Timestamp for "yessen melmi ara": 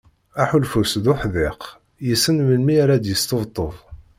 2.07-3.01